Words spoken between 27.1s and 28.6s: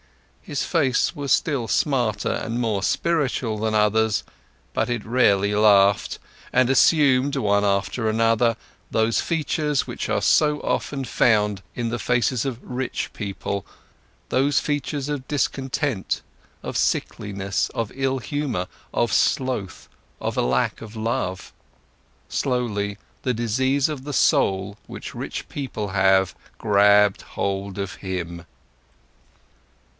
hold of him.